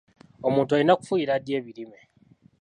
[0.47, 1.99] Omuntu alina kufuuyira ddi ebirime?